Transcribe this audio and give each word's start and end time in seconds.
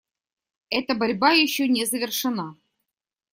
Эта 0.71 0.95
борьба 0.95 1.29
еще 1.33 1.67
не 1.67 1.85
завершена. 1.85 2.57